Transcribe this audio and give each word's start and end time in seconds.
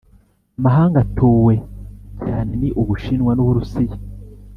amahanga 0.57 0.97
atuwe 1.05 1.53
cyaneni 2.21 2.69
ubushinwa 2.81 3.31
nuburusiya 3.33 3.97